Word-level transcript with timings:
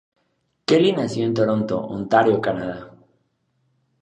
Kelly 0.65 0.93
nació 0.93 1.27
en 1.27 1.35
Toronto, 1.35 1.79
Ontario, 1.79 2.41
Canadá. 2.41 2.91